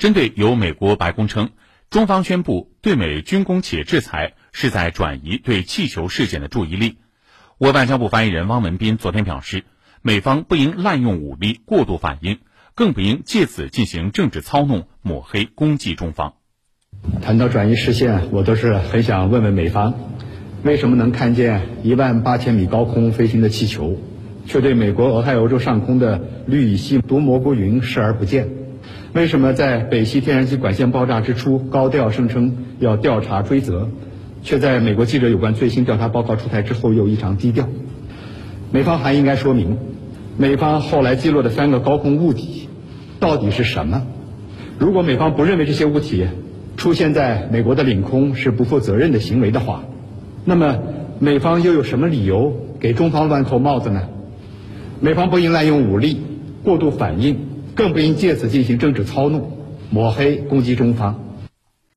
[0.00, 1.50] 针对由美国白宫称
[1.90, 6.96] 中方宣布对美军工企业制裁是在转移对气球事件的注意力，
[7.58, 9.64] 我外交部发言人汪文斌昨天表示，
[10.00, 12.38] 美方不应滥用武力过度反应，
[12.74, 16.32] 更不应借此进行政治操弄、抹黑、攻击中方。
[17.20, 19.92] 谈到转移视线，我都是很想问问美方，
[20.62, 23.98] 为什么能看见一万八千米高空飞行的气球，
[24.46, 28.48] 却对美国俄亥俄州上空的氯乙烯毒蘑菇云视而不见？
[29.12, 33.88] 为什么在北溪天然气管线爆炸之初高调声称要调查追责，
[34.42, 37.68] 却在美国记者有关最新调查报告出台之后又异常低调？
[38.70, 39.78] 美方还应该说明，
[40.38, 42.68] 美方后来击落的三个高空物体
[43.18, 44.02] 到底是什么？
[44.78, 46.26] 如果美方不认为这些物体，
[46.76, 49.82] 出现在美国的领空是不负责任的行为的话，
[50.44, 50.78] 那么
[51.18, 54.02] 美方又有什么理由给中方乱扣帽子呢？
[55.00, 56.20] 美方不应滥用武力、
[56.62, 57.36] 过度反应，
[57.80, 59.52] 更不应借此进行政治操弄、
[59.88, 61.29] 抹黑、攻击中方。